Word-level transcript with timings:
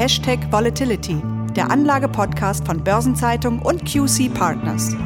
Hashtag 0.00 0.50
Volatility, 0.50 1.20
der 1.54 1.70
Anlage-Podcast 1.70 2.64
von 2.64 2.82
Börsenzeitung 2.82 3.60
und 3.60 3.84
QC 3.84 4.32
Partners. 4.32 4.96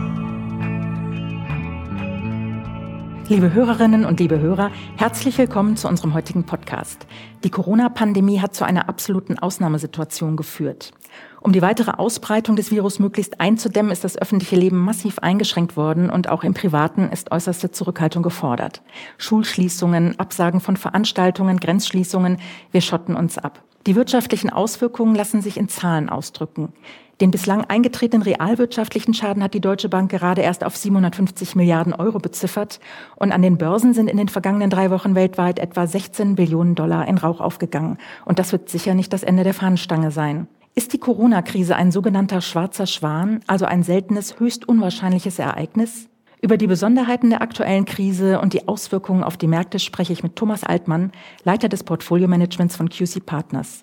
Liebe 3.28 3.53
Hörerinnen 3.53 4.04
und 4.04 4.21
liebe 4.21 4.38
Hörer, 4.38 4.71
herzlich 4.96 5.37
willkommen 5.37 5.76
zu 5.76 5.88
unserem 5.88 6.15
heutigen 6.15 6.46
Podcast. 6.46 7.08
Die 7.42 7.51
Corona-Pandemie 7.51 8.38
hat 8.38 8.54
zu 8.54 8.65
einer 8.65 8.88
absoluten 8.88 9.37
Ausnahmesituation 9.37 10.37
geführt. 10.37 10.92
Um 11.40 11.51
die 11.53 11.61
weitere 11.61 11.90
Ausbreitung 11.90 12.54
des 12.54 12.71
Virus 12.71 13.01
möglichst 13.01 13.40
einzudämmen, 13.40 13.90
ist 13.90 14.04
das 14.04 14.17
öffentliche 14.17 14.54
Leben 14.54 14.79
massiv 14.79 15.19
eingeschränkt 15.19 15.76
worden 15.76 16.09
und 16.09 16.29
auch 16.29 16.45
im 16.45 16.55
Privaten 16.55 17.09
ist 17.11 17.33
äußerste 17.33 17.73
Zurückhaltung 17.73 18.23
gefordert. 18.23 18.80
Schulschließungen, 19.19 20.20
Absagen 20.20 20.60
von 20.60 20.76
Veranstaltungen, 20.76 21.58
Grenzschließungen, 21.58 22.38
wir 22.70 22.80
schotten 22.80 23.16
uns 23.16 23.38
ab. 23.38 23.64
Die 23.87 23.97
wirtschaftlichen 23.97 24.51
Auswirkungen 24.51 25.15
lassen 25.15 25.43
sich 25.43 25.59
in 25.59 25.69
Zahlen 25.69 26.09
ausdrücken. 26.09 26.73
Den 27.20 27.30
bislang 27.30 27.65
eingetretenen 27.65 28.23
realwirtschaftlichen 28.23 29.15
Schaden 29.15 29.43
hat 29.43 29.55
die 29.55 29.60
Deutsche 29.60 29.88
Bank 29.88 30.10
gerade 30.10 30.43
erst 30.43 30.65
auf 30.65 30.77
750 30.77 31.55
Milliarden 31.55 31.93
Euro 31.93 32.19
beziffert. 32.19 32.80
Und 33.16 33.30
an 33.30 33.43
den 33.43 33.57
Börsen 33.57 33.95
sind 33.95 34.09
in 34.09 34.16
den 34.16 34.29
vergangenen 34.29 34.70
drei 34.70 34.91
Wochen 34.91 35.15
weltweit 35.15 35.59
etwa 35.59 35.87
16 35.87 36.34
Billionen 36.34 36.74
Dollar 36.74 37.07
in 37.07 37.19
Rauch 37.19 37.41
aufgegangen. 37.41 37.98
Und 38.24 38.38
das 38.38 38.52
wird 38.52 38.69
sicher 38.69 38.95
nicht 38.95 39.12
das 39.12 39.23
Ende 39.23 39.45
der 39.45 39.55
Fahnenstange 39.55 40.10
sein. 40.10 40.48
Ist 40.74 40.93
die 40.93 40.98
Corona-Krise 40.98 41.77
ein 41.77 41.93
sogenannter 41.93 42.41
schwarzer 42.41 42.87
Schwan, 42.87 43.41
also 43.46 43.65
ein 43.65 43.85
seltenes, 43.85 44.41
höchst 44.41 44.66
unwahrscheinliches 44.66 45.38
Ereignis? 45.38 46.09
Über 46.44 46.58
die 46.58 46.66
Besonderheiten 46.66 47.30
der 47.30 47.40
aktuellen 47.40 47.86
Krise 47.86 48.38
und 48.38 48.52
die 48.52 48.68
Auswirkungen 48.68 49.24
auf 49.24 49.38
die 49.38 49.46
Märkte 49.46 49.78
spreche 49.78 50.12
ich 50.12 50.22
mit 50.22 50.36
Thomas 50.36 50.62
Altmann, 50.62 51.10
Leiter 51.42 51.70
des 51.70 51.84
Portfolio-Managements 51.84 52.76
von 52.76 52.90
QC 52.90 53.24
Partners. 53.24 53.82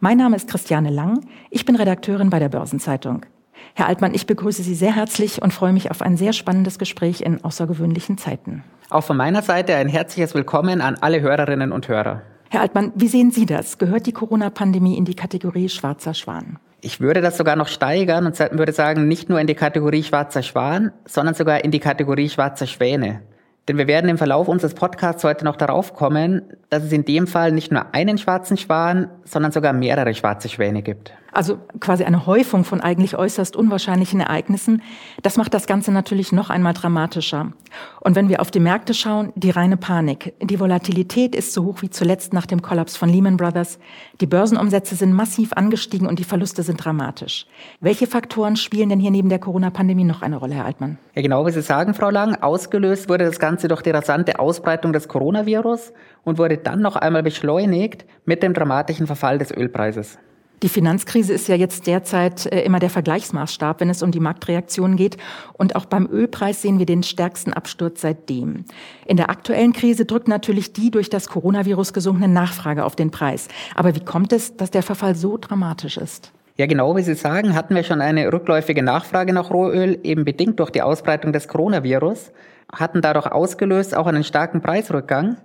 Mein 0.00 0.18
Name 0.18 0.34
ist 0.34 0.48
Christiane 0.48 0.90
Lang, 0.90 1.20
ich 1.50 1.64
bin 1.64 1.76
Redakteurin 1.76 2.28
bei 2.28 2.40
der 2.40 2.48
Börsenzeitung. 2.48 3.26
Herr 3.74 3.86
Altmann, 3.86 4.12
ich 4.12 4.26
begrüße 4.26 4.64
Sie 4.64 4.74
sehr 4.74 4.96
herzlich 4.96 5.40
und 5.40 5.52
freue 5.52 5.72
mich 5.72 5.92
auf 5.92 6.02
ein 6.02 6.16
sehr 6.16 6.32
spannendes 6.32 6.80
Gespräch 6.80 7.20
in 7.20 7.44
außergewöhnlichen 7.44 8.18
Zeiten. 8.18 8.64
Auch 8.88 9.04
von 9.04 9.16
meiner 9.16 9.42
Seite 9.42 9.76
ein 9.76 9.86
herzliches 9.86 10.34
Willkommen 10.34 10.80
an 10.80 10.96
alle 11.00 11.20
Hörerinnen 11.20 11.70
und 11.70 11.86
Hörer. 11.86 12.22
Herr 12.48 12.62
Altmann, 12.62 12.90
wie 12.96 13.06
sehen 13.06 13.30
Sie 13.30 13.46
das? 13.46 13.78
Gehört 13.78 14.06
die 14.06 14.12
Corona-Pandemie 14.12 14.98
in 14.98 15.04
die 15.04 15.14
Kategorie 15.14 15.68
schwarzer 15.68 16.14
Schwan? 16.14 16.58
Ich 16.82 17.00
würde 17.00 17.20
das 17.20 17.36
sogar 17.36 17.56
noch 17.56 17.68
steigern 17.68 18.26
und 18.26 18.38
würde 18.38 18.72
sagen, 18.72 19.06
nicht 19.06 19.28
nur 19.28 19.38
in 19.38 19.46
die 19.46 19.54
Kategorie 19.54 20.02
schwarzer 20.02 20.42
Schwan, 20.42 20.92
sondern 21.04 21.34
sogar 21.34 21.64
in 21.64 21.70
die 21.70 21.80
Kategorie 21.80 22.28
schwarzer 22.28 22.66
Schwäne. 22.66 23.22
Denn 23.68 23.76
wir 23.76 23.86
werden 23.86 24.08
im 24.08 24.18
Verlauf 24.18 24.48
unseres 24.48 24.74
Podcasts 24.74 25.22
heute 25.22 25.44
noch 25.44 25.56
darauf 25.56 25.94
kommen, 25.94 26.42
dass 26.70 26.82
es 26.82 26.92
in 26.92 27.04
dem 27.04 27.26
Fall 27.26 27.52
nicht 27.52 27.70
nur 27.70 27.94
einen 27.94 28.18
schwarzen 28.18 28.56
Schwan, 28.56 29.10
sondern 29.24 29.52
sogar 29.52 29.72
mehrere 29.72 30.14
schwarze 30.14 30.48
Schwäne 30.48 30.82
gibt. 30.82 31.12
Also 31.32 31.58
quasi 31.78 32.04
eine 32.04 32.26
Häufung 32.26 32.64
von 32.64 32.80
eigentlich 32.80 33.16
äußerst 33.16 33.56
unwahrscheinlichen 33.56 34.20
Ereignissen. 34.20 34.82
Das 35.22 35.36
macht 35.36 35.54
das 35.54 35.66
Ganze 35.66 35.92
natürlich 35.92 36.32
noch 36.32 36.50
einmal 36.50 36.74
dramatischer. 36.74 37.52
Und 38.00 38.16
wenn 38.16 38.28
wir 38.28 38.40
auf 38.40 38.50
die 38.50 38.60
Märkte 38.60 38.94
schauen, 38.94 39.32
die 39.36 39.50
reine 39.50 39.76
Panik. 39.76 40.34
Die 40.42 40.58
Volatilität 40.58 41.34
ist 41.34 41.52
so 41.52 41.64
hoch 41.64 41.82
wie 41.82 41.90
zuletzt 41.90 42.32
nach 42.32 42.46
dem 42.46 42.62
Kollaps 42.62 42.96
von 42.96 43.08
Lehman 43.08 43.36
Brothers. 43.36 43.78
Die 44.20 44.26
Börsenumsätze 44.26 44.94
sind 44.96 45.12
massiv 45.12 45.52
angestiegen 45.52 46.08
und 46.08 46.18
die 46.18 46.24
Verluste 46.24 46.62
sind 46.62 46.84
dramatisch. 46.84 47.46
Welche 47.80 48.06
Faktoren 48.06 48.56
spielen 48.56 48.88
denn 48.88 49.00
hier 49.00 49.10
neben 49.10 49.28
der 49.28 49.38
Corona-Pandemie 49.38 50.04
noch 50.04 50.22
eine 50.22 50.36
Rolle, 50.36 50.54
Herr 50.54 50.64
Altmann? 50.64 50.98
Ja, 51.14 51.22
genau 51.22 51.46
wie 51.46 51.52
Sie 51.52 51.62
sagen, 51.62 51.94
Frau 51.94 52.10
Lang. 52.10 52.36
Ausgelöst 52.42 53.08
wurde 53.08 53.24
das 53.24 53.38
Ganze 53.38 53.68
durch 53.68 53.82
die 53.82 53.90
rasante 53.90 54.38
Ausbreitung 54.38 54.92
des 54.92 55.08
Coronavirus 55.08 55.92
und 56.24 56.38
wurde 56.38 56.58
dann 56.58 56.80
noch 56.80 56.96
einmal 56.96 57.22
beschleunigt 57.22 58.04
mit 58.24 58.42
dem 58.42 58.54
dramatischen 58.54 59.06
Verfall 59.06 59.38
des 59.38 59.52
Ölpreises. 59.52 60.18
Die 60.62 60.68
Finanzkrise 60.68 61.32
ist 61.32 61.48
ja 61.48 61.54
jetzt 61.54 61.86
derzeit 61.86 62.44
äh, 62.44 62.60
immer 62.62 62.80
der 62.80 62.90
Vergleichsmaßstab, 62.90 63.80
wenn 63.80 63.88
es 63.88 64.02
um 64.02 64.10
die 64.10 64.20
Marktreaktion 64.20 64.96
geht. 64.96 65.16
Und 65.54 65.74
auch 65.74 65.86
beim 65.86 66.06
Ölpreis 66.06 66.60
sehen 66.60 66.78
wir 66.78 66.84
den 66.84 67.02
stärksten 67.02 67.54
Absturz 67.54 68.02
seitdem. 68.02 68.66
In 69.06 69.16
der 69.16 69.30
aktuellen 69.30 69.72
Krise 69.72 70.04
drückt 70.04 70.28
natürlich 70.28 70.74
die 70.74 70.90
durch 70.90 71.08
das 71.08 71.28
Coronavirus 71.28 71.94
gesunkene 71.94 72.28
Nachfrage 72.28 72.84
auf 72.84 72.94
den 72.94 73.10
Preis. 73.10 73.48
Aber 73.74 73.94
wie 73.94 74.04
kommt 74.04 74.34
es, 74.34 74.56
dass 74.56 74.70
der 74.70 74.82
Verfall 74.82 75.14
so 75.14 75.38
dramatisch 75.38 75.96
ist? 75.96 76.30
Ja, 76.56 76.66
genau 76.66 76.94
wie 76.94 77.02
Sie 77.02 77.14
sagen, 77.14 77.54
hatten 77.54 77.74
wir 77.74 77.84
schon 77.84 78.02
eine 78.02 78.30
rückläufige 78.30 78.82
Nachfrage 78.82 79.32
nach 79.32 79.50
Rohöl, 79.50 79.98
eben 80.02 80.26
bedingt 80.26 80.60
durch 80.60 80.68
die 80.68 80.82
Ausbreitung 80.82 81.32
des 81.32 81.48
Coronavirus, 81.48 82.32
hatten 82.70 83.00
dadurch 83.00 83.32
ausgelöst 83.32 83.96
auch 83.96 84.06
einen 84.06 84.24
starken 84.24 84.60
Preisrückgang. 84.60 85.38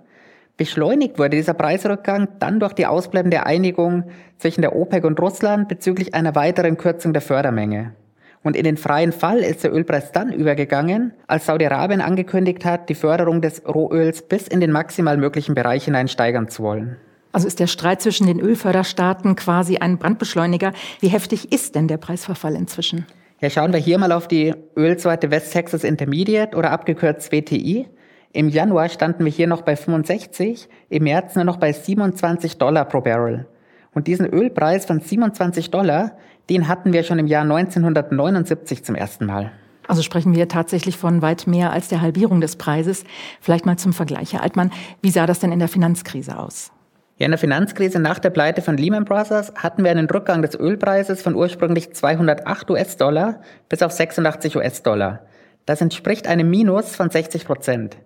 Beschleunigt 0.56 1.18
wurde 1.18 1.36
dieser 1.36 1.52
Preisrückgang 1.52 2.28
dann 2.38 2.60
durch 2.60 2.72
die 2.72 2.86
ausbleibende 2.86 3.44
Einigung 3.44 4.04
zwischen 4.38 4.62
der 4.62 4.74
OPEC 4.74 5.04
und 5.04 5.20
Russland 5.20 5.68
bezüglich 5.68 6.14
einer 6.14 6.34
weiteren 6.34 6.78
Kürzung 6.78 7.12
der 7.12 7.20
Fördermenge. 7.20 7.92
Und 8.42 8.56
in 8.56 8.64
den 8.64 8.78
freien 8.78 9.12
Fall 9.12 9.38
ist 9.38 9.64
der 9.64 9.74
Ölpreis 9.74 10.12
dann 10.12 10.32
übergegangen, 10.32 11.12
als 11.26 11.46
Saudi-Arabien 11.46 12.00
angekündigt 12.00 12.64
hat, 12.64 12.88
die 12.88 12.94
Förderung 12.94 13.42
des 13.42 13.66
Rohöls 13.66 14.22
bis 14.22 14.48
in 14.48 14.60
den 14.60 14.72
maximal 14.72 15.18
möglichen 15.18 15.54
Bereich 15.54 15.84
hinein 15.84 16.08
steigern 16.08 16.48
zu 16.48 16.62
wollen. 16.62 16.96
Also 17.32 17.46
ist 17.46 17.60
der 17.60 17.66
Streit 17.66 18.00
zwischen 18.00 18.26
den 18.26 18.40
Ölförderstaaten 18.40 19.36
quasi 19.36 19.76
ein 19.76 19.98
Brandbeschleuniger. 19.98 20.72
Wie 21.00 21.08
heftig 21.08 21.52
ist 21.52 21.74
denn 21.74 21.86
der 21.86 21.98
Preisverfall 21.98 22.54
inzwischen? 22.54 23.04
Ja, 23.42 23.50
schauen 23.50 23.74
wir 23.74 23.80
hier 23.80 23.98
mal 23.98 24.12
auf 24.12 24.26
die 24.26 24.54
Ölsorte 24.74 25.30
West 25.30 25.52
Texas 25.52 25.84
Intermediate 25.84 26.56
oder 26.56 26.70
abgekürzt 26.70 27.30
WTI. 27.32 27.86
Im 28.36 28.50
Januar 28.50 28.90
standen 28.90 29.24
wir 29.24 29.32
hier 29.32 29.46
noch 29.46 29.62
bei 29.62 29.76
65, 29.76 30.68
im 30.90 31.04
März 31.04 31.36
nur 31.36 31.44
noch 31.44 31.56
bei 31.56 31.72
27 31.72 32.58
Dollar 32.58 32.84
pro 32.84 33.00
Barrel. 33.00 33.46
Und 33.94 34.08
diesen 34.08 34.26
Ölpreis 34.26 34.84
von 34.84 35.00
27 35.00 35.70
Dollar, 35.70 36.18
den 36.50 36.68
hatten 36.68 36.92
wir 36.92 37.02
schon 37.02 37.18
im 37.18 37.26
Jahr 37.26 37.44
1979 37.44 38.84
zum 38.84 38.94
ersten 38.94 39.24
Mal. 39.24 39.52
Also 39.88 40.02
sprechen 40.02 40.34
wir 40.34 40.48
tatsächlich 40.48 40.98
von 40.98 41.22
weit 41.22 41.46
mehr 41.46 41.72
als 41.72 41.88
der 41.88 42.02
Halbierung 42.02 42.42
des 42.42 42.56
Preises. 42.56 43.04
Vielleicht 43.40 43.64
mal 43.64 43.78
zum 43.78 43.94
Vergleich, 43.94 44.34
Herr 44.34 44.42
Altmann, 44.42 44.70
wie 45.00 45.08
sah 45.08 45.24
das 45.24 45.38
denn 45.38 45.50
in 45.50 45.58
der 45.58 45.68
Finanzkrise 45.68 46.38
aus? 46.38 46.72
Ja, 47.16 47.24
in 47.24 47.32
der 47.32 47.38
Finanzkrise 47.38 48.00
nach 48.00 48.18
der 48.18 48.28
Pleite 48.28 48.60
von 48.60 48.76
Lehman 48.76 49.06
Brothers 49.06 49.54
hatten 49.56 49.82
wir 49.82 49.90
einen 49.90 50.10
Rückgang 50.10 50.42
des 50.42 50.60
Ölpreises 50.60 51.22
von 51.22 51.36
ursprünglich 51.36 51.94
208 51.94 52.70
US-Dollar 52.70 53.40
bis 53.70 53.80
auf 53.80 53.92
86 53.92 54.58
US-Dollar. 54.58 55.20
Das 55.64 55.80
entspricht 55.80 56.26
einem 56.26 56.50
Minus 56.50 56.94
von 56.94 57.08
60 57.08 57.46
Prozent. 57.46 57.96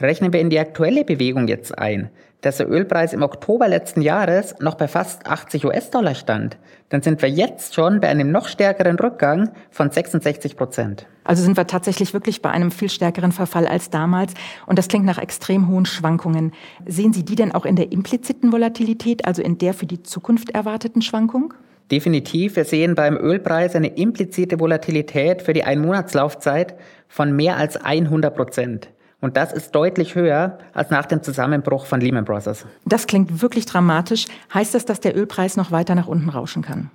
Rechnen 0.00 0.32
wir 0.32 0.40
in 0.40 0.50
die 0.50 0.58
aktuelle 0.58 1.04
Bewegung 1.04 1.48
jetzt 1.48 1.78
ein, 1.78 2.10
dass 2.40 2.56
der 2.56 2.68
Ölpreis 2.68 3.12
im 3.12 3.22
Oktober 3.22 3.68
letzten 3.68 4.02
Jahres 4.02 4.54
noch 4.60 4.74
bei 4.74 4.88
fast 4.88 5.26
80 5.26 5.64
US-Dollar 5.64 6.14
stand, 6.14 6.56
dann 6.88 7.02
sind 7.02 7.22
wir 7.22 7.30
jetzt 7.30 7.74
schon 7.74 8.00
bei 8.00 8.08
einem 8.08 8.32
noch 8.32 8.48
stärkeren 8.48 8.98
Rückgang 8.98 9.50
von 9.70 9.90
66 9.90 10.56
Prozent. 10.56 11.06
Also 11.24 11.42
sind 11.42 11.56
wir 11.56 11.66
tatsächlich 11.66 12.14
wirklich 12.14 12.42
bei 12.42 12.50
einem 12.50 12.70
viel 12.70 12.90
stärkeren 12.90 13.32
Verfall 13.32 13.66
als 13.66 13.90
damals. 13.90 14.34
Und 14.66 14.78
das 14.78 14.88
klingt 14.88 15.06
nach 15.06 15.18
extrem 15.18 15.68
hohen 15.68 15.86
Schwankungen. 15.86 16.52
Sehen 16.84 17.12
Sie 17.12 17.24
die 17.24 17.36
denn 17.36 17.52
auch 17.52 17.64
in 17.64 17.76
der 17.76 17.92
impliziten 17.92 18.52
Volatilität, 18.52 19.24
also 19.24 19.40
in 19.40 19.56
der 19.58 19.72
für 19.72 19.86
die 19.86 20.02
Zukunft 20.02 20.50
erwarteten 20.50 21.00
Schwankung? 21.00 21.54
Definitiv. 21.92 22.56
Wir 22.56 22.64
sehen 22.64 22.94
beim 22.94 23.16
Ölpreis 23.16 23.76
eine 23.76 23.88
implizite 23.88 24.58
Volatilität 24.58 25.42
für 25.42 25.52
die 25.52 25.64
Einmonatslaufzeit 25.64 26.74
von 27.06 27.36
mehr 27.36 27.56
als 27.56 27.76
100 27.76 28.34
Prozent. 28.34 28.88
Und 29.22 29.36
das 29.36 29.52
ist 29.52 29.74
deutlich 29.74 30.16
höher 30.16 30.58
als 30.74 30.90
nach 30.90 31.06
dem 31.06 31.22
Zusammenbruch 31.22 31.86
von 31.86 32.00
Lehman 32.00 32.24
Brothers. 32.24 32.66
Das 32.84 33.06
klingt 33.06 33.40
wirklich 33.40 33.66
dramatisch. 33.66 34.26
Heißt 34.52 34.74
das, 34.74 34.84
dass 34.84 34.98
der 34.98 35.16
Ölpreis 35.16 35.56
noch 35.56 35.70
weiter 35.70 35.94
nach 35.94 36.08
unten 36.08 36.28
rauschen 36.28 36.62
kann? 36.62 36.90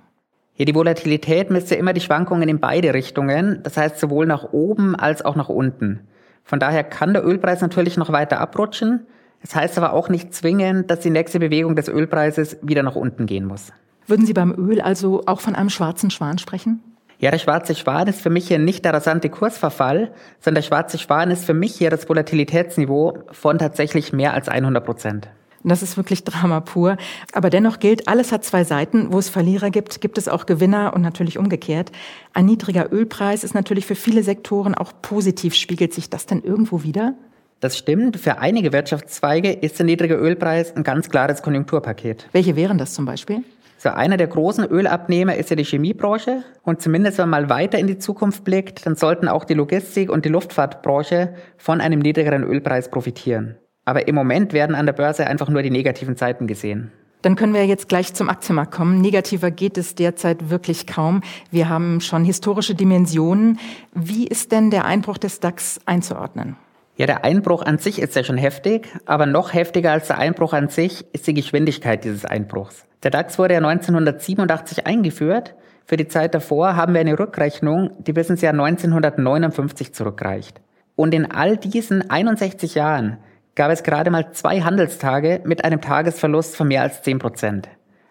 Hier 0.52 0.66
die 0.66 0.74
Volatilität 0.74 1.50
misst 1.50 1.70
ja 1.70 1.78
immer 1.78 1.94
die 1.94 2.02
Schwankungen 2.02 2.48
in 2.48 2.60
beide 2.60 2.92
Richtungen. 2.92 3.60
Das 3.62 3.78
heißt 3.78 3.98
sowohl 3.98 4.26
nach 4.26 4.52
oben 4.52 4.94
als 4.94 5.24
auch 5.24 5.36
nach 5.36 5.48
unten. 5.48 6.00
Von 6.44 6.60
daher 6.60 6.84
kann 6.84 7.14
der 7.14 7.24
Ölpreis 7.24 7.62
natürlich 7.62 7.96
noch 7.96 8.12
weiter 8.12 8.40
abrutschen. 8.40 9.06
Es 9.40 9.50
das 9.50 9.62
heißt 9.62 9.78
aber 9.78 9.94
auch 9.94 10.10
nicht 10.10 10.34
zwingend, 10.34 10.90
dass 10.90 11.00
die 11.00 11.10
nächste 11.10 11.40
Bewegung 11.40 11.76
des 11.76 11.88
Ölpreises 11.88 12.58
wieder 12.60 12.82
nach 12.82 12.96
unten 12.96 13.24
gehen 13.24 13.46
muss. 13.46 13.72
Würden 14.06 14.26
Sie 14.26 14.34
beim 14.34 14.52
Öl 14.52 14.82
also 14.82 15.22
auch 15.24 15.40
von 15.40 15.54
einem 15.54 15.70
schwarzen 15.70 16.10
Schwan 16.10 16.36
sprechen? 16.38 16.82
Ja, 17.20 17.32
der 17.32 17.38
schwarze 17.38 17.74
Schwan 17.74 18.06
ist 18.06 18.20
für 18.20 18.30
mich 18.30 18.46
hier 18.46 18.60
nicht 18.60 18.84
der 18.84 18.94
rasante 18.94 19.28
Kursverfall, 19.28 20.12
sondern 20.40 20.62
der 20.62 20.68
schwarze 20.68 20.98
Schwan 20.98 21.32
ist 21.32 21.44
für 21.44 21.54
mich 21.54 21.74
hier 21.74 21.90
das 21.90 22.08
Volatilitätsniveau 22.08 23.18
von 23.32 23.58
tatsächlich 23.58 24.12
mehr 24.12 24.34
als 24.34 24.48
100 24.48 24.84
Prozent. 24.84 25.28
Das 25.64 25.82
ist 25.82 25.96
wirklich 25.96 26.22
Drama 26.22 26.60
pur. 26.60 26.96
Aber 27.32 27.50
dennoch 27.50 27.80
gilt, 27.80 28.06
alles 28.06 28.30
hat 28.30 28.44
zwei 28.44 28.62
Seiten. 28.62 29.12
Wo 29.12 29.18
es 29.18 29.28
Verlierer 29.28 29.70
gibt, 29.70 30.00
gibt 30.00 30.16
es 30.16 30.28
auch 30.28 30.46
Gewinner 30.46 30.92
und 30.94 31.02
natürlich 31.02 31.38
umgekehrt. 31.38 31.90
Ein 32.34 32.46
niedriger 32.46 32.92
Ölpreis 32.92 33.42
ist 33.42 33.54
natürlich 33.54 33.84
für 33.84 33.96
viele 33.96 34.22
Sektoren 34.22 34.76
auch 34.76 34.92
positiv. 35.02 35.54
Spiegelt 35.54 35.92
sich 35.92 36.10
das 36.10 36.26
denn 36.26 36.42
irgendwo 36.42 36.84
wieder? 36.84 37.14
Das 37.58 37.76
stimmt. 37.76 38.16
Für 38.18 38.38
einige 38.38 38.72
Wirtschaftszweige 38.72 39.50
ist 39.50 39.80
der 39.80 39.86
niedrige 39.86 40.14
Ölpreis 40.14 40.76
ein 40.76 40.84
ganz 40.84 41.10
klares 41.10 41.42
Konjunkturpaket. 41.42 42.28
Welche 42.30 42.54
wären 42.54 42.78
das 42.78 42.94
zum 42.94 43.04
Beispiel? 43.04 43.42
So, 43.80 43.90
einer 43.90 44.16
der 44.16 44.26
großen 44.26 44.64
Ölabnehmer 44.64 45.36
ist 45.36 45.50
ja 45.50 45.56
die 45.56 45.64
Chemiebranche. 45.64 46.42
Und 46.64 46.82
zumindest 46.82 47.18
wenn 47.18 47.28
man 47.28 47.42
mal 47.42 47.48
weiter 47.48 47.78
in 47.78 47.86
die 47.86 47.98
Zukunft 47.98 48.42
blickt, 48.42 48.84
dann 48.84 48.96
sollten 48.96 49.28
auch 49.28 49.44
die 49.44 49.54
Logistik 49.54 50.10
und 50.10 50.24
die 50.24 50.30
Luftfahrtbranche 50.30 51.34
von 51.56 51.80
einem 51.80 52.00
niedrigeren 52.00 52.42
Ölpreis 52.42 52.90
profitieren. 52.90 53.56
Aber 53.84 54.08
im 54.08 54.16
Moment 54.16 54.52
werden 54.52 54.74
an 54.74 54.86
der 54.86 54.94
Börse 54.94 55.28
einfach 55.28 55.48
nur 55.48 55.62
die 55.62 55.70
negativen 55.70 56.16
Zeiten 56.16 56.48
gesehen. 56.48 56.90
Dann 57.22 57.36
können 57.36 57.54
wir 57.54 57.66
jetzt 57.66 57.88
gleich 57.88 58.14
zum 58.14 58.28
Aktienmarkt 58.28 58.72
kommen. 58.72 59.00
Negativer 59.00 59.52
geht 59.52 59.78
es 59.78 59.94
derzeit 59.94 60.50
wirklich 60.50 60.88
kaum. 60.88 61.22
Wir 61.52 61.68
haben 61.68 62.00
schon 62.00 62.24
historische 62.24 62.74
Dimensionen. 62.74 63.60
Wie 63.94 64.26
ist 64.26 64.50
denn 64.50 64.70
der 64.70 64.86
Einbruch 64.86 65.18
des 65.18 65.38
DAX 65.38 65.80
einzuordnen? 65.86 66.56
Ja, 66.96 67.06
der 67.06 67.24
Einbruch 67.24 67.62
an 67.62 67.78
sich 67.78 68.00
ist 68.00 68.16
ja 68.16 68.24
schon 68.24 68.38
heftig, 68.38 68.88
aber 69.06 69.26
noch 69.26 69.54
heftiger 69.54 69.92
als 69.92 70.08
der 70.08 70.18
Einbruch 70.18 70.52
an 70.52 70.68
sich 70.68 71.06
ist 71.12 71.28
die 71.28 71.34
Geschwindigkeit 71.34 72.02
dieses 72.02 72.24
Einbruchs. 72.24 72.87
Der 73.02 73.10
DAX 73.10 73.38
wurde 73.38 73.54
ja 73.54 73.60
1987 73.60 74.86
eingeführt. 74.86 75.54
Für 75.86 75.96
die 75.96 76.08
Zeit 76.08 76.34
davor 76.34 76.76
haben 76.76 76.94
wir 76.94 77.00
eine 77.00 77.18
Rückrechnung, 77.18 77.90
die 77.98 78.12
bis 78.12 78.28
ins 78.28 78.40
Jahr 78.40 78.52
1959 78.52 79.94
zurückreicht. 79.94 80.60
Und 80.96 81.14
in 81.14 81.30
all 81.30 81.56
diesen 81.56 82.10
61 82.10 82.74
Jahren 82.74 83.18
gab 83.54 83.70
es 83.70 83.82
gerade 83.82 84.10
mal 84.10 84.32
zwei 84.32 84.60
Handelstage 84.62 85.40
mit 85.44 85.64
einem 85.64 85.80
Tagesverlust 85.80 86.56
von 86.56 86.68
mehr 86.68 86.82
als 86.82 87.02
10 87.02 87.18
Prozent. 87.20 87.68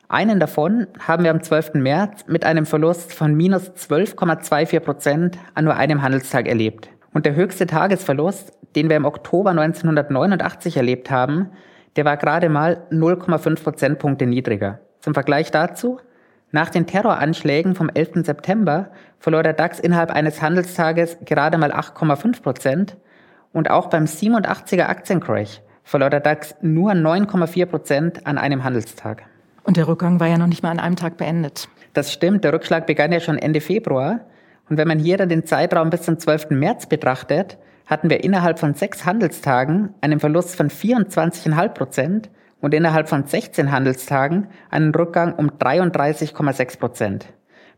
Einen 0.10 0.39
davon 0.39 0.88
haben 1.06 1.25
wir 1.25 1.31
am 1.31 1.44
12. 1.44 1.74
März 1.74 2.25
mit 2.28 2.45
einem 2.45 2.66
Verlust 2.66 3.13
von 3.13 3.36
minus 3.36 3.72
12,24 3.72 4.80
Prozent 4.80 5.38
an 5.54 5.66
nur 5.66 5.75
einem 5.75 6.01
Handelstag 6.01 6.48
erlebt. 6.48 6.89
Und 7.13 7.25
der 7.25 7.36
höchste 7.36 7.68
Tagesverlust, 7.68 8.54
den 8.78 8.89
wir 8.89 8.95
im 8.95 9.06
Oktober 9.06 9.50
1989 9.50 10.78
erlebt 10.78 11.12
haben, 11.12 11.50
der 11.97 12.05
war 12.05 12.17
gerade 12.17 12.47
mal 12.47 12.83
0,5 12.91 13.63
Prozentpunkte 13.63 14.25
niedriger. 14.25 14.79
Zum 15.01 15.13
Vergleich 15.13 15.51
dazu, 15.51 15.99
nach 16.51 16.69
den 16.69 16.88
Terroranschlägen 16.88 17.75
vom 17.75 17.89
11. 17.94 18.25
September 18.25 18.89
verlor 19.19 19.44
der 19.44 19.53
DAX 19.53 19.79
innerhalb 19.79 20.11
eines 20.11 20.41
Handelstages 20.41 21.17
gerade 21.25 21.57
mal 21.57 21.73
8,5 21.73 22.41
Prozent 22.41 22.97
und 23.51 23.69
auch 23.69 23.88
beim 23.88 24.05
87er 24.05 24.85
Aktiencrash 24.85 25.61
verlor 25.83 26.09
der 26.09 26.19
DAX 26.19 26.55
nur 26.61 26.91
9,4 26.91 27.65
Prozent 27.65 28.27
an 28.27 28.38
einem 28.38 28.63
Handelstag. 28.63 29.23
Und 29.63 29.75
der 29.75 29.88
Rückgang 29.88 30.19
war 30.19 30.27
ja 30.27 30.38
noch 30.38 30.47
nicht 30.47 30.63
mal 30.63 30.71
an 30.71 30.79
einem 30.79 30.95
Tag 30.95 31.17
beendet. 31.17 31.67
Das 31.93 32.13
stimmt, 32.13 32.43
der 32.43 32.53
Rückschlag 32.53 32.85
begann 32.85 33.11
ja 33.11 33.19
schon 33.19 33.38
Ende 33.38 33.59
Februar. 33.59 34.21
Und 34.69 34.77
wenn 34.77 34.88
man 34.88 35.00
hier 35.00 35.17
dann 35.17 35.29
den 35.29 35.45
Zeitraum 35.45 35.89
bis 35.89 36.03
zum 36.03 36.19
12. 36.19 36.51
März 36.51 36.88
betrachtet, 36.88 37.57
hatten 37.88 38.10
wir 38.10 38.24
innerhalb 38.24 38.60
von 38.60 38.75
sechs 38.75 39.06
Handelstagen 39.06 39.95
einen 40.01 40.19
Verlust 40.19 40.56
von 40.56 40.69
24,5 40.69 41.69
Prozent 41.69 42.30
und 42.62 42.74
innerhalb 42.74 43.10
von 43.10 43.25
16 43.25 43.72
Handelstagen 43.72 44.48
einen 44.69 44.94
Rückgang 44.94 45.34
um 45.34 45.50
33,6 45.50 46.80
Prozent. 46.80 47.25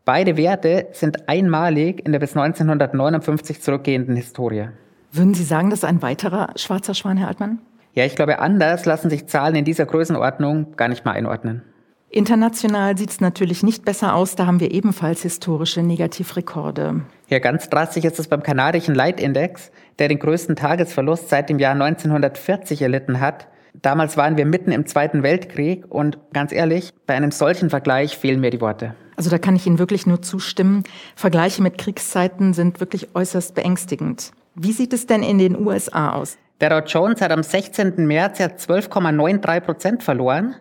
Beide 0.05 0.37
Werte 0.37 0.87
sind 0.91 1.29
einmalig 1.29 2.05
in 2.05 2.11
der 2.11 2.19
bis 2.19 2.35
1959 2.35 3.61
zurückgehenden 3.61 4.15
Historie. 4.15 4.69
Würden 5.11 5.33
Sie 5.33 5.43
sagen, 5.43 5.69
das 5.69 5.79
ist 5.79 5.85
ein 5.85 6.01
weiterer 6.01 6.49
schwarzer 6.55 6.93
Schwan, 6.93 7.17
Herr 7.17 7.27
Altmann? 7.27 7.59
Ja, 7.93 8.05
ich 8.05 8.15
glaube, 8.15 8.39
anders 8.39 8.85
lassen 8.85 9.09
sich 9.09 9.27
Zahlen 9.27 9.55
in 9.55 9.65
dieser 9.65 9.85
Größenordnung 9.85 10.75
gar 10.75 10.87
nicht 10.87 11.05
mal 11.05 11.11
einordnen. 11.11 11.63
International 12.11 12.97
sieht 12.97 13.11
es 13.11 13.21
natürlich 13.21 13.61
nicht 13.61 13.85
besser 13.85 14.15
aus. 14.15 14.35
Da 14.35 14.47
haben 14.47 14.59
wir 14.59 14.71
ebenfalls 14.71 15.21
historische 15.21 15.83
Negativrekorde. 15.83 17.01
Ja, 17.27 17.39
ganz 17.39 17.69
drastisch 17.69 18.03
ist 18.03 18.17
es 18.17 18.27
beim 18.27 18.41
kanadischen 18.41 18.95
Leitindex, 18.95 19.71
der 19.99 20.07
den 20.07 20.17
größten 20.17 20.55
Tagesverlust 20.55 21.29
seit 21.29 21.49
dem 21.49 21.59
Jahr 21.59 21.73
1940 21.73 22.81
erlitten 22.81 23.19
hat. 23.19 23.47
Damals 23.81 24.17
waren 24.17 24.37
wir 24.37 24.45
mitten 24.45 24.71
im 24.71 24.87
Zweiten 24.87 25.21
Weltkrieg 25.21 25.85
und 25.87 26.17
ganz 26.33 26.51
ehrlich, 26.51 26.93
bei 27.05 27.13
einem 27.13 27.29
solchen 27.29 27.69
Vergleich 27.69 28.17
fehlen 28.17 28.41
mir 28.41 28.49
die 28.49 28.61
Worte. 28.61 28.95
Also 29.15 29.29
da 29.29 29.37
kann 29.37 29.55
ich 29.55 29.67
Ihnen 29.67 29.77
wirklich 29.77 30.07
nur 30.07 30.23
zustimmen. 30.23 30.83
Vergleiche 31.15 31.61
mit 31.61 31.77
Kriegszeiten 31.77 32.53
sind 32.53 32.79
wirklich 32.79 33.13
äußerst 33.13 33.53
beängstigend. 33.53 34.31
Wie 34.55 34.71
sieht 34.71 34.93
es 34.93 35.05
denn 35.05 35.21
in 35.21 35.37
den 35.37 35.59
USA 35.59 36.13
aus? 36.13 36.37
Der 36.59 36.69
Dow 36.69 36.85
Jones 36.85 37.21
hat 37.21 37.31
am 37.31 37.43
16. 37.43 38.07
März 38.07 38.39
ja 38.39 38.47
12,93 38.47 39.59
Prozent 39.59 40.03
verloren. 40.03 40.55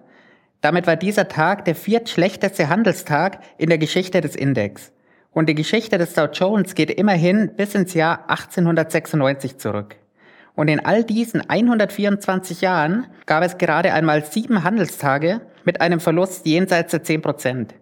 Damit 0.61 0.87
war 0.87 0.97
dieser 0.97 1.29
Tag 1.29 1.65
der 1.65 1.75
viertschlechteste 1.75 2.69
Handelstag 2.69 3.41
in 3.59 3.69
der 3.69 3.79
Geschichte 3.79 4.21
des 4.21 4.35
Index. 4.35 4.93
Und 5.31 5.49
die 5.49 5.55
Geschichte 5.55 5.99
des 5.99 6.15
Dow 6.15 6.27
Jones 6.33 6.75
geht 6.75 6.91
immerhin 6.91 7.55
bis 7.57 7.75
ins 7.75 7.95
Jahr 7.95 8.29
1896 8.29 9.59
zurück. 9.59 9.97
Und 10.57 10.67
in 10.67 10.85
all 10.85 11.05
diesen 11.05 11.49
124 11.49 12.63
Jahren 12.63 13.07
gab 13.27 13.45
es 13.45 13.59
gerade 13.59 13.93
einmal 13.93 14.25
sieben 14.25 14.65
Handelstage 14.65 15.41
mit 15.65 15.81
einem 15.81 16.01
Verlust 16.01 16.45
jenseits 16.47 16.91
der 16.91 17.05
10 17.05 17.23
Prozent. 17.23 17.75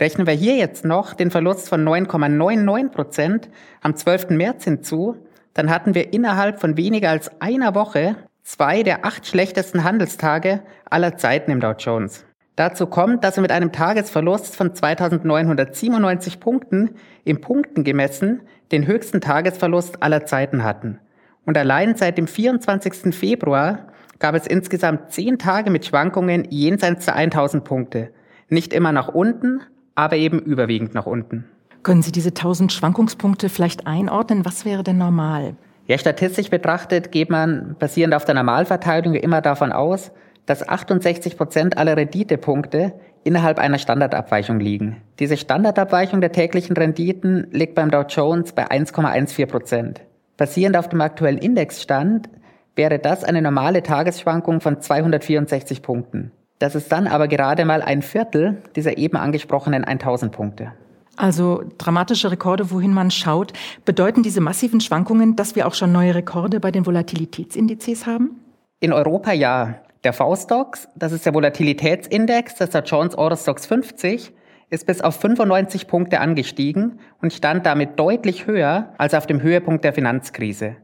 Rechnen 0.00 0.26
wir 0.26 0.32
hier 0.32 0.56
jetzt 0.56 0.86
noch 0.86 1.12
den 1.12 1.30
Verlust 1.30 1.68
von 1.68 1.84
9,99 1.86 2.88
Prozent 2.88 3.50
am 3.82 3.94
12. 3.94 4.30
März 4.30 4.64
hinzu, 4.64 5.16
dann 5.52 5.68
hatten 5.68 5.94
wir 5.94 6.14
innerhalb 6.14 6.60
von 6.60 6.78
weniger 6.78 7.10
als 7.10 7.30
einer 7.40 7.74
Woche 7.74 8.16
zwei 8.44 8.82
der 8.82 9.04
acht 9.04 9.26
schlechtesten 9.26 9.82
Handelstage 9.82 10.62
aller 10.88 11.16
Zeiten 11.16 11.50
im 11.50 11.60
Dow 11.60 11.72
Jones. 11.76 12.24
Dazu 12.56 12.86
kommt, 12.86 13.24
dass 13.24 13.36
wir 13.36 13.42
mit 13.42 13.50
einem 13.50 13.72
Tagesverlust 13.72 14.54
von 14.54 14.74
2997 14.74 16.38
Punkten 16.38 16.90
im 17.24 17.40
Punkten 17.40 17.82
gemessen 17.82 18.42
den 18.70 18.86
höchsten 18.86 19.20
Tagesverlust 19.20 20.02
aller 20.02 20.24
Zeiten 20.24 20.62
hatten. 20.62 21.00
Und 21.46 21.58
allein 21.58 21.96
seit 21.96 22.16
dem 22.16 22.28
24. 22.28 23.14
Februar 23.14 23.88
gab 24.20 24.36
es 24.36 24.46
insgesamt 24.46 25.10
zehn 25.10 25.38
Tage 25.38 25.70
mit 25.70 25.84
Schwankungen 25.84 26.46
jenseits 26.50 27.06
der 27.06 27.16
1000 27.16 27.64
Punkte. 27.64 28.10
Nicht 28.48 28.72
immer 28.72 28.92
nach 28.92 29.08
unten, 29.08 29.62
aber 29.96 30.16
eben 30.16 30.38
überwiegend 30.38 30.94
nach 30.94 31.06
unten. 31.06 31.44
Können 31.82 32.02
Sie 32.02 32.12
diese 32.12 32.30
1000 32.30 32.72
Schwankungspunkte 32.72 33.48
vielleicht 33.48 33.86
einordnen? 33.86 34.44
Was 34.44 34.64
wäre 34.64 34.84
denn 34.84 34.98
normal? 34.98 35.56
Ja, 35.86 35.98
statistisch 35.98 36.48
betrachtet 36.48 37.12
geht 37.12 37.30
man 37.30 37.76
basierend 37.78 38.14
auf 38.14 38.24
der 38.24 38.34
Normalverteilung 38.34 39.14
immer 39.14 39.42
davon 39.42 39.70
aus, 39.70 40.12
dass 40.46 40.66
68 40.66 41.36
Prozent 41.36 41.78
aller 41.78 41.96
Renditepunkte 41.96 42.92
innerhalb 43.22 43.58
einer 43.58 43.78
Standardabweichung 43.78 44.60
liegen. 44.60 45.02
Diese 45.18 45.36
Standardabweichung 45.36 46.20
der 46.20 46.32
täglichen 46.32 46.76
Renditen 46.76 47.48
liegt 47.50 47.74
beim 47.74 47.90
Dow 47.90 48.04
Jones 48.08 48.52
bei 48.52 48.70
1,14 48.70 49.46
Prozent. 49.46 50.00
Basierend 50.36 50.76
auf 50.76 50.88
dem 50.88 51.00
aktuellen 51.00 51.38
Indexstand 51.38 52.28
wäre 52.76 52.98
das 52.98 53.24
eine 53.24 53.40
normale 53.40 53.82
Tagesschwankung 53.82 54.60
von 54.60 54.80
264 54.80 55.82
Punkten. 55.82 56.32
Das 56.58 56.74
ist 56.74 56.90
dann 56.92 57.06
aber 57.06 57.28
gerade 57.28 57.64
mal 57.64 57.82
ein 57.82 58.02
Viertel 58.02 58.62
dieser 58.74 58.98
eben 58.98 59.16
angesprochenen 59.16 59.84
1000 59.84 60.32
Punkte. 60.32 60.72
Also 61.16 61.62
dramatische 61.78 62.30
Rekorde, 62.30 62.70
wohin 62.70 62.92
man 62.92 63.10
schaut. 63.10 63.52
Bedeuten 63.84 64.22
diese 64.22 64.40
massiven 64.40 64.80
Schwankungen, 64.80 65.36
dass 65.36 65.54
wir 65.54 65.66
auch 65.66 65.74
schon 65.74 65.92
neue 65.92 66.14
Rekorde 66.14 66.60
bei 66.60 66.70
den 66.70 66.86
Volatilitätsindizes 66.86 68.06
haben? 68.06 68.40
In 68.80 68.92
Europa 68.92 69.32
ja. 69.32 69.80
Der 70.02 70.12
V-Stox, 70.12 70.88
das 70.96 71.12
ist 71.12 71.24
der 71.24 71.32
Volatilitätsindex 71.32 72.56
des 72.56 72.70
Dow 72.70 72.80
Jones 72.80 73.16
Eurostox 73.16 73.64
50, 73.64 74.32
ist 74.68 74.86
bis 74.86 75.00
auf 75.00 75.18
95 75.18 75.86
Punkte 75.86 76.20
angestiegen 76.20 76.98
und 77.22 77.32
stand 77.32 77.64
damit 77.64 77.98
deutlich 77.98 78.46
höher 78.46 78.92
als 78.98 79.14
auf 79.14 79.26
dem 79.26 79.40
Höhepunkt 79.40 79.82
der 79.82 79.94
Finanzkrise. 79.94 80.76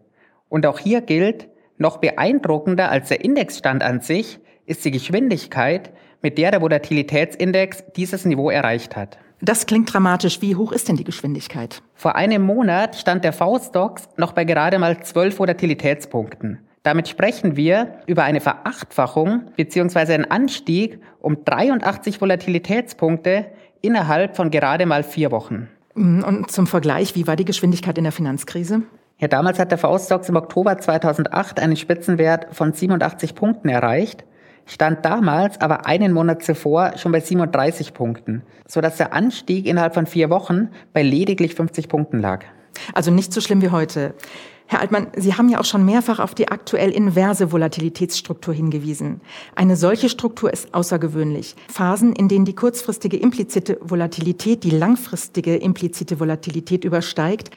Und 0.49 0.65
auch 0.65 0.79
hier 0.79 1.03
gilt, 1.03 1.49
noch 1.77 1.99
beeindruckender 1.99 2.91
als 2.91 3.09
der 3.09 3.23
Indexstand 3.23 3.83
an 3.83 4.01
sich 4.01 4.39
ist 4.65 4.85
die 4.85 4.91
Geschwindigkeit, 4.91 5.93
mit 6.23 6.39
der 6.39 6.51
der 6.51 6.61
Volatilitätsindex 6.63 7.85
dieses 7.97 8.25
Niveau 8.25 8.51
erreicht 8.51 8.97
hat. 8.97 9.19
Das 9.43 9.67
klingt 9.67 9.93
dramatisch. 9.93 10.43
Wie 10.43 10.55
hoch 10.55 10.71
ist 10.71 10.89
denn 10.89 10.97
die 10.97 11.05
Geschwindigkeit? 11.05 11.83
Vor 11.95 12.15
einem 12.15 12.43
Monat 12.43 12.97
stand 12.97 13.25
der 13.25 13.33
V-Stox 13.33 14.09
noch 14.17 14.33
bei 14.33 14.45
gerade 14.45 14.79
mal 14.79 15.03
12 15.03 15.39
Volatilitätspunkten. 15.39 16.59
Damit 16.83 17.09
sprechen 17.09 17.57
wir 17.57 17.99
über 18.07 18.25
eine 18.25 18.41
Verachtfachung 18.41 19.51
bzw. 19.57 20.15
einen 20.15 20.31
Anstieg 20.31 21.01
um 21.21 21.45
83 21.45 22.21
Volatilitätspunkte 22.21 23.47
innerhalb 23.83 24.37
von 24.37 24.51
gerade 24.51 24.87
mal 24.87 25.03
vier 25.03 25.31
Wochen. 25.31 25.69
Und 25.95 26.51
zum 26.51 26.67
Vergleich, 26.67 27.15
wie 27.15 27.27
war 27.27 27.37
die 27.37 27.45
Geschwindigkeit 27.45 27.99
in 27.99 28.05
der 28.05 28.13
Finanzkrise? 28.13 28.83
Ja, 29.19 29.29
damals 29.29 29.59
hat 29.59 29.71
der 29.71 29.79
V-Stox 29.79 30.29
im 30.31 30.37
Oktober 30.37 30.79
2008 30.79 31.61
einen 31.61 31.77
Spitzenwert 31.77 32.55
von 32.55 32.73
87 32.73 33.35
Punkten 33.35 33.69
erreicht 33.69 34.25
stand 34.67 35.05
damals 35.05 35.61
aber 35.61 35.87
einen 35.87 36.13
Monat 36.13 36.43
zuvor 36.43 36.97
schon 36.97 37.13
bei 37.13 37.21
37 37.21 37.95
Punkten, 37.95 38.43
sodass 38.67 38.97
der 38.97 39.13
Anstieg 39.13 39.67
innerhalb 39.67 39.95
von 39.95 40.07
vier 40.07 40.31
Wochen 40.31 40.69
bei 40.93 41.03
lediglich 41.03 41.55
50 41.55 41.89
Punkten 41.89 42.21
lag. 42.21 42.45
Also 42.95 43.11
nicht 43.11 43.33
so 43.33 43.41
schlimm 43.41 43.63
wie 43.63 43.71
heute. 43.71 44.15
Herr 44.71 44.81
Altmann, 44.81 45.09
Sie 45.17 45.35
haben 45.35 45.49
ja 45.49 45.59
auch 45.59 45.65
schon 45.65 45.85
mehrfach 45.85 46.21
auf 46.21 46.33
die 46.33 46.47
aktuell 46.47 46.93
inverse 46.93 47.51
Volatilitätsstruktur 47.51 48.55
hingewiesen. 48.55 49.21
Eine 49.57 49.75
solche 49.75 50.09
Struktur 50.09 50.53
ist 50.53 50.73
außergewöhnlich. 50.73 51.57
Phasen, 51.69 52.13
in 52.13 52.29
denen 52.29 52.45
die 52.45 52.55
kurzfristige 52.55 53.17
implizite 53.17 53.79
Volatilität 53.81 54.63
die 54.63 54.71
langfristige 54.71 55.57
implizite 55.57 56.21
Volatilität 56.21 56.85
übersteigt, 56.85 57.51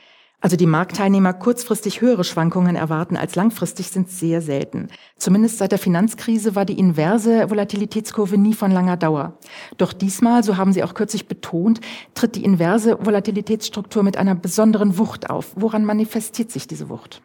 also 0.43 0.57
die 0.57 0.65
Marktteilnehmer 0.65 1.31
kurzfristig 1.31 2.01
höhere 2.01 2.25
Schwankungen 2.25 2.75
erwarten 2.75 3.15
als 3.15 3.35
langfristig, 3.35 3.87
sind 3.87 4.09
sehr 4.09 4.41
selten. 4.41 4.89
Zumindest 5.15 5.57
seit 5.57 5.71
der 5.71 5.79
Finanzkrise 5.79 6.53
war 6.53 6.65
die 6.65 6.77
inverse 6.77 7.49
Volatilitätskurve 7.49 8.37
nie 8.37 8.53
von 8.53 8.69
langer 8.69 8.97
Dauer. 8.97 9.37
Doch 9.77 9.93
diesmal, 9.93 10.43
so 10.43 10.57
haben 10.57 10.73
Sie 10.73 10.83
auch 10.83 10.95
kürzlich 10.95 11.29
betont, 11.29 11.79
tritt 12.13 12.35
die 12.35 12.43
inverse 12.43 12.97
Volatilitätsstruktur 12.99 14.03
mit 14.03 14.17
einer 14.17 14.35
besonderen 14.35 14.97
Wucht 14.97 15.29
auf. 15.29 15.53
Woran 15.55 15.85
manifestiert 15.85 16.51
sich 16.51 16.67
diese 16.67 16.89
Wucht? 16.89 17.21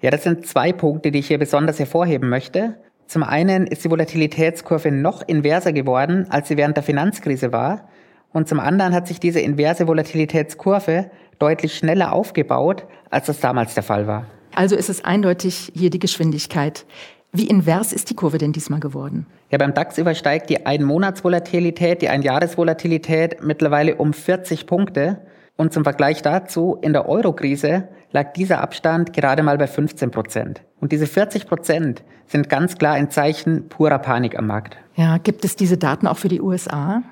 Ja, 0.00 0.10
das 0.10 0.22
sind 0.22 0.46
zwei 0.46 0.72
Punkte, 0.72 1.12
die 1.12 1.18
ich 1.18 1.28
hier 1.28 1.38
besonders 1.38 1.78
hervorheben 1.78 2.30
möchte. 2.30 2.78
Zum 3.06 3.22
einen 3.22 3.66
ist 3.66 3.84
die 3.84 3.90
Volatilitätskurve 3.90 4.90
noch 4.90 5.20
inverser 5.28 5.74
geworden, 5.74 6.24
als 6.30 6.48
sie 6.48 6.56
während 6.56 6.78
der 6.78 6.84
Finanzkrise 6.84 7.52
war. 7.52 7.86
Und 8.32 8.48
zum 8.48 8.60
anderen 8.60 8.94
hat 8.94 9.08
sich 9.08 9.20
diese 9.20 9.40
inverse 9.40 9.86
Volatilitätskurve 9.86 11.10
deutlich 11.38 11.74
schneller 11.74 12.12
aufgebaut, 12.12 12.86
als 13.10 13.26
das 13.26 13.40
damals 13.40 13.74
der 13.74 13.82
Fall 13.82 14.06
war. 14.06 14.26
Also 14.54 14.76
ist 14.76 14.90
es 14.90 15.04
eindeutig 15.04 15.72
hier 15.74 15.90
die 15.90 15.98
Geschwindigkeit. 15.98 16.84
Wie 17.32 17.46
invers 17.46 17.92
ist 17.92 18.10
die 18.10 18.14
Kurve 18.14 18.36
denn 18.36 18.52
diesmal 18.52 18.80
geworden? 18.80 19.26
Ja, 19.50 19.58
beim 19.58 19.72
DAX 19.72 19.96
übersteigt 19.96 20.50
die 20.50 20.66
Einmonatsvolatilität 20.66 22.02
die 22.02 22.10
Einjahresvolatilität 22.10 23.42
mittlerweile 23.42 23.96
um 23.96 24.12
40 24.12 24.66
Punkte. 24.66 25.18
Und 25.56 25.72
zum 25.72 25.84
Vergleich 25.84 26.22
dazu, 26.22 26.78
in 26.82 26.92
der 26.92 27.08
Eurokrise 27.08 27.88
lag 28.10 28.32
dieser 28.34 28.60
Abstand 28.60 29.12
gerade 29.14 29.42
mal 29.42 29.56
bei 29.56 29.66
15 29.66 30.10
Prozent. 30.10 30.62
Und 30.80 30.92
diese 30.92 31.06
40 31.06 31.46
Prozent 31.46 32.02
sind 32.26 32.48
ganz 32.48 32.76
klar 32.76 32.94
ein 32.94 33.10
Zeichen 33.10 33.68
purer 33.68 33.98
Panik 33.98 34.38
am 34.38 34.46
Markt. 34.46 34.76
Ja, 34.94 35.18
gibt 35.18 35.44
es 35.44 35.56
diese 35.56 35.78
Daten 35.78 36.06
auch 36.06 36.18
für 36.18 36.28
die 36.28 36.40
USA? 36.40 37.02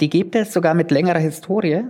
Die 0.00 0.08
gibt 0.08 0.34
es 0.34 0.52
sogar 0.52 0.74
mit 0.74 0.90
längerer 0.90 1.18
Historie. 1.18 1.84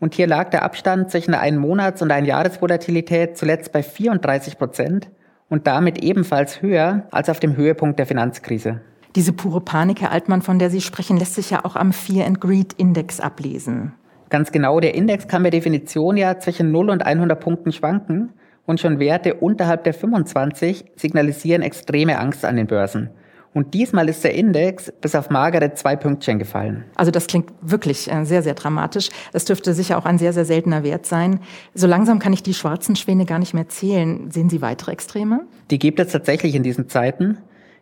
Und 0.00 0.14
hier 0.14 0.26
lag 0.26 0.50
der 0.50 0.62
Abstand 0.62 1.10
zwischen 1.10 1.32
der 1.32 1.40
Einmonats- 1.40 2.02
und 2.02 2.10
Einjahresvolatilität 2.10 3.36
zuletzt 3.36 3.72
bei 3.72 3.82
34 3.82 4.58
Prozent 4.58 5.10
und 5.48 5.66
damit 5.66 6.02
ebenfalls 6.02 6.62
höher 6.62 7.04
als 7.10 7.28
auf 7.28 7.40
dem 7.40 7.56
Höhepunkt 7.56 7.98
der 7.98 8.06
Finanzkrise. 8.06 8.80
Diese 9.14 9.32
pure 9.32 9.60
Panik, 9.60 10.00
Herr 10.00 10.10
Altmann, 10.10 10.42
von 10.42 10.58
der 10.58 10.70
Sie 10.70 10.80
sprechen, 10.80 11.16
lässt 11.16 11.36
sich 11.36 11.50
ja 11.50 11.64
auch 11.64 11.76
am 11.76 11.92
Fear 11.92 12.26
and 12.26 12.40
Greed 12.40 12.72
Index 12.72 13.20
ablesen. 13.20 13.92
Ganz 14.28 14.50
genau, 14.50 14.80
der 14.80 14.94
Index 14.94 15.28
kann 15.28 15.42
per 15.42 15.52
Definition 15.52 16.16
ja 16.16 16.40
zwischen 16.40 16.72
0 16.72 16.90
und 16.90 17.06
100 17.06 17.38
Punkten 17.38 17.70
schwanken 17.70 18.32
und 18.66 18.80
schon 18.80 18.98
Werte 18.98 19.34
unterhalb 19.34 19.84
der 19.84 19.94
25 19.94 20.86
signalisieren 20.96 21.62
extreme 21.62 22.18
Angst 22.18 22.44
an 22.44 22.56
den 22.56 22.66
Börsen. 22.66 23.10
Und 23.54 23.72
diesmal 23.72 24.08
ist 24.08 24.24
der 24.24 24.34
Index 24.34 24.92
bis 25.00 25.14
auf 25.14 25.30
magere 25.30 25.72
zwei 25.74 25.94
Pünktchen 25.94 26.40
gefallen. 26.40 26.84
Also 26.96 27.12
das 27.12 27.28
klingt 27.28 27.50
wirklich 27.62 28.10
äh, 28.10 28.24
sehr, 28.24 28.42
sehr 28.42 28.54
dramatisch. 28.54 29.10
Das 29.32 29.44
dürfte 29.44 29.72
sicher 29.74 29.96
auch 29.96 30.04
ein 30.04 30.18
sehr, 30.18 30.32
sehr 30.32 30.44
seltener 30.44 30.82
Wert 30.82 31.06
sein. 31.06 31.38
So 31.72 31.86
langsam 31.86 32.18
kann 32.18 32.32
ich 32.32 32.42
die 32.42 32.52
schwarzen 32.52 32.96
Schwäne 32.96 33.26
gar 33.26 33.38
nicht 33.38 33.54
mehr 33.54 33.68
zählen. 33.68 34.30
Sehen 34.30 34.50
Sie 34.50 34.60
weitere 34.60 34.90
Extreme? 34.90 35.42
Die 35.70 35.78
gibt 35.78 36.00
es 36.00 36.10
tatsächlich 36.10 36.56
in 36.56 36.64
diesen 36.64 36.88
Zeiten. 36.88 37.38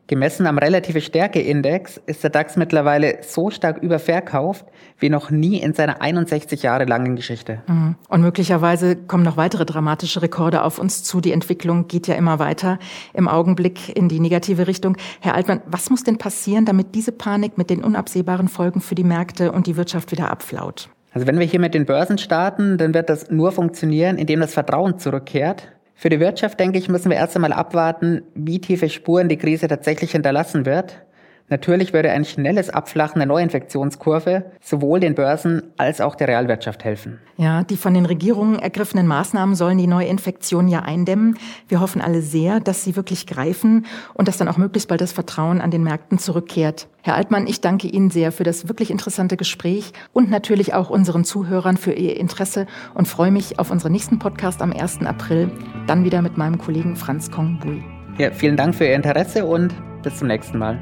Gemessen 0.08 0.46
am 0.46 0.58
relative 0.58 1.00
Stärkeindex 1.00 2.00
ist 2.06 2.22
der 2.22 2.30
DAX 2.30 2.56
mittlerweile 2.56 3.18
so 3.22 3.50
stark 3.50 3.82
überverkauft 3.82 4.66
wie 4.98 5.08
noch 5.08 5.30
nie 5.30 5.58
in 5.58 5.74
seiner 5.74 6.02
61 6.02 6.62
Jahre 6.62 6.84
langen 6.84 7.16
Geschichte. 7.16 7.62
Mhm. 7.66 7.94
Und 8.08 8.20
möglicherweise 8.20 8.96
kommen 8.96 9.22
noch 9.22 9.36
weitere 9.36 9.64
dramatische 9.64 10.20
Rekorde 10.20 10.64
auf 10.64 10.78
uns 10.78 11.02
zu. 11.04 11.20
Die 11.20 11.32
Entwicklung 11.32 11.86
geht 11.86 12.08
ja 12.08 12.14
immer 12.14 12.38
weiter 12.38 12.78
im 13.14 13.28
Augenblick 13.28 13.96
in 13.96 14.08
die 14.08 14.20
negative 14.20 14.66
Richtung. 14.66 14.96
Herr 15.20 15.34
Altmann, 15.34 15.62
was 15.66 15.88
muss 15.88 16.04
denn 16.04 16.18
passieren, 16.18 16.64
damit 16.64 16.94
diese 16.94 17.12
Panik 17.12 17.56
mit 17.56 17.70
den 17.70 17.82
unabsehbaren 17.82 18.48
Folgen 18.48 18.80
für 18.80 18.94
die 18.94 19.04
Märkte 19.04 19.52
und 19.52 19.66
die 19.66 19.76
Wirtschaft 19.76 20.10
wieder 20.10 20.30
abflaut? 20.30 20.90
Also 21.14 21.26
wenn 21.26 21.38
wir 21.38 21.46
hier 21.46 21.60
mit 21.60 21.74
den 21.74 21.86
Börsen 21.86 22.18
starten, 22.18 22.78
dann 22.78 22.94
wird 22.94 23.08
das 23.08 23.30
nur 23.30 23.52
funktionieren, 23.52 24.16
indem 24.16 24.40
das 24.40 24.54
Vertrauen 24.54 24.98
zurückkehrt. 24.98 25.68
Für 25.94 26.08
die 26.08 26.20
Wirtschaft, 26.20 26.58
denke 26.58 26.78
ich, 26.78 26.88
müssen 26.88 27.10
wir 27.10 27.16
erst 27.16 27.36
einmal 27.36 27.52
abwarten, 27.52 28.22
wie 28.34 28.60
tiefe 28.60 28.88
Spuren 28.88 29.28
die 29.28 29.36
Krise 29.36 29.68
tatsächlich 29.68 30.12
hinterlassen 30.12 30.66
wird. 30.66 31.02
Natürlich 31.52 31.92
würde 31.92 32.10
ein 32.10 32.24
schnelles 32.24 32.70
Abflachen 32.70 33.18
der 33.18 33.26
Neuinfektionskurve 33.26 34.52
sowohl 34.62 35.00
den 35.00 35.14
Börsen 35.14 35.62
als 35.76 36.00
auch 36.00 36.14
der 36.14 36.28
Realwirtschaft 36.28 36.82
helfen. 36.82 37.18
Ja, 37.36 37.62
die 37.62 37.76
von 37.76 37.92
den 37.92 38.06
Regierungen 38.06 38.58
ergriffenen 38.58 39.06
Maßnahmen 39.06 39.54
sollen 39.54 39.76
die 39.76 39.86
Neuinfektion 39.86 40.66
ja 40.66 40.80
eindämmen. 40.80 41.36
Wir 41.68 41.80
hoffen 41.80 42.00
alle 42.00 42.22
sehr, 42.22 42.58
dass 42.60 42.84
sie 42.84 42.96
wirklich 42.96 43.26
greifen 43.26 43.84
und 44.14 44.28
dass 44.28 44.38
dann 44.38 44.48
auch 44.48 44.56
möglichst 44.56 44.88
bald 44.88 45.02
das 45.02 45.12
Vertrauen 45.12 45.60
an 45.60 45.70
den 45.70 45.82
Märkten 45.82 46.16
zurückkehrt. 46.16 46.88
Herr 47.02 47.16
Altmann, 47.16 47.46
ich 47.46 47.60
danke 47.60 47.86
Ihnen 47.86 48.08
sehr 48.08 48.32
für 48.32 48.44
das 48.44 48.66
wirklich 48.66 48.90
interessante 48.90 49.36
Gespräch 49.36 49.92
und 50.14 50.30
natürlich 50.30 50.72
auch 50.72 50.88
unseren 50.88 51.22
Zuhörern 51.22 51.76
für 51.76 51.92
Ihr 51.92 52.16
Interesse 52.16 52.66
und 52.94 53.08
freue 53.08 53.30
mich 53.30 53.58
auf 53.58 53.70
unseren 53.70 53.92
nächsten 53.92 54.18
Podcast 54.18 54.62
am 54.62 54.72
1. 54.72 55.02
April, 55.04 55.50
dann 55.86 56.04
wieder 56.04 56.22
mit 56.22 56.38
meinem 56.38 56.56
Kollegen 56.56 56.96
Franz 56.96 57.30
Kong 57.30 57.58
Bui. 57.62 57.84
Ja, 58.16 58.30
vielen 58.30 58.56
Dank 58.56 58.74
für 58.74 58.86
Ihr 58.86 58.94
Interesse 58.94 59.44
und 59.44 59.74
bis 60.02 60.16
zum 60.16 60.28
nächsten 60.28 60.56
Mal. 60.56 60.80